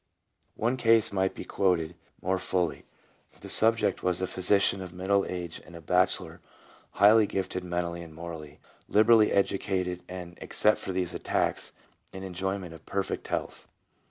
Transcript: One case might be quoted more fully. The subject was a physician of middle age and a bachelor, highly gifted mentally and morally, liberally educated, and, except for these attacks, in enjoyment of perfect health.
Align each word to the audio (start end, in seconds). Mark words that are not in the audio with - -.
One 0.55 0.77
case 0.77 1.11
might 1.13 1.35
be 1.35 1.45
quoted 1.45 1.93
more 2.23 2.39
fully. 2.39 2.85
The 3.39 3.49
subject 3.49 4.01
was 4.01 4.19
a 4.19 4.25
physician 4.25 4.81
of 4.81 4.91
middle 4.95 5.27
age 5.27 5.61
and 5.63 5.75
a 5.75 5.79
bachelor, 5.79 6.41
highly 6.93 7.27
gifted 7.27 7.63
mentally 7.63 8.01
and 8.01 8.11
morally, 8.15 8.59
liberally 8.87 9.31
educated, 9.31 10.01
and, 10.09 10.39
except 10.41 10.79
for 10.79 10.91
these 10.91 11.13
attacks, 11.13 11.71
in 12.11 12.23
enjoyment 12.23 12.73
of 12.73 12.83
perfect 12.87 13.27
health. 13.27 13.67